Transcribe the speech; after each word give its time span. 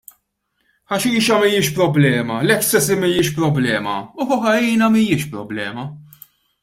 Ħaxixa 0.93 1.35
mhijiex 1.43 1.69
problema, 1.75 2.37
l-ecstasy 2.47 2.97
mhijiex 3.03 3.29
problema 3.41 3.95
u 4.25 4.29
kokaina 4.33 4.89
mhijiex 4.97 5.29
problema. 5.37 5.87